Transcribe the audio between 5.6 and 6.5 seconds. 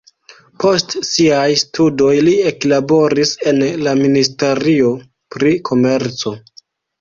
komerco.